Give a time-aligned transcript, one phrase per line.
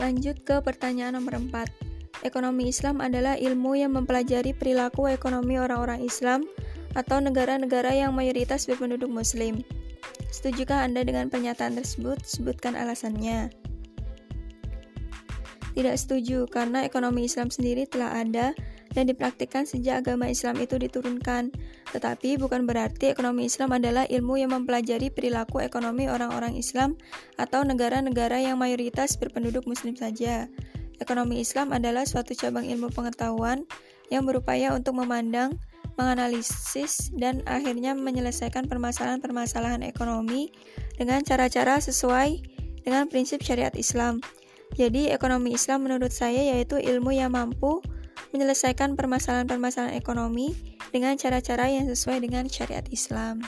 [0.00, 2.24] Lanjut ke pertanyaan nomor 4.
[2.24, 6.48] Ekonomi Islam adalah ilmu yang mempelajari perilaku ekonomi orang-orang Islam
[6.96, 9.60] atau negara-negara yang mayoritas berpenduduk muslim.
[10.32, 12.24] Setujukah Anda dengan pernyataan tersebut?
[12.24, 13.52] Sebutkan alasannya.
[15.76, 18.56] Tidak setuju, karena ekonomi Islam sendiri telah ada
[18.90, 21.54] dan dipraktikkan sejak agama Islam itu diturunkan.
[21.94, 26.98] Tetapi bukan berarti ekonomi Islam adalah ilmu yang mempelajari perilaku ekonomi orang-orang Islam
[27.38, 30.50] atau negara-negara yang mayoritas berpenduduk muslim saja.
[31.00, 33.64] Ekonomi Islam adalah suatu cabang ilmu pengetahuan
[34.12, 35.56] yang berupaya untuk memandang,
[35.96, 40.52] menganalisis, dan akhirnya menyelesaikan permasalahan-permasalahan ekonomi
[41.00, 42.42] dengan cara-cara sesuai
[42.84, 44.20] dengan prinsip syariat Islam.
[44.76, 47.80] Jadi, ekonomi Islam menurut saya yaitu ilmu yang mampu
[48.30, 50.54] menyelesaikan permasalahan-permasalahan ekonomi
[50.94, 53.42] dengan cara-cara yang sesuai dengan syariat Islam.